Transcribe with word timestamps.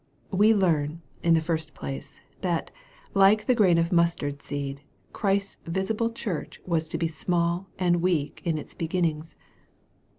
We 0.31 0.51
learn, 0.55 1.03
in 1.21 1.35
the 1.35 1.41
first 1.45 1.75
place, 1.75 2.21
that, 2.41 2.71
like 3.13 3.45
the 3.45 3.53
grain 3.53 3.77
of 3.77 3.91
mustard 3.91 4.41
seed, 4.41 4.81
Christ's 5.13 5.57
visible, 5.65 6.09
church 6.11 6.59
was 6.65 6.89
to 6.89 6.97
be 6.97 7.07
small 7.07 7.67
and 7.77 8.01
weak 8.01 8.41
in 8.43 8.57
its 8.57 8.73
beginnings. 8.73 9.35